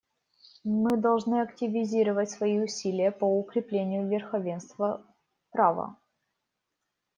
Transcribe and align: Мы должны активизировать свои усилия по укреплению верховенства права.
Мы 0.63 0.97
должны 0.97 1.41
активизировать 1.41 2.31
свои 2.31 2.57
усилия 2.57 3.11
по 3.11 3.25
укреплению 3.25 4.09
верховенства 4.09 5.05
права. 5.51 5.95